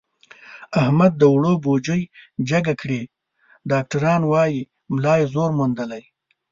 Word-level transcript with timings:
احمد 0.81 1.11
د 1.17 1.21
اوړو 1.31 1.53
بوجۍ 1.63 2.01
جګه 2.49 2.73
کړې، 2.81 3.01
ډاکټران 3.71 4.21
وایي 4.31 4.61
ملا 4.95 5.13
یې 5.19 5.25
زور 5.33 5.49
موندلی. 5.59 6.03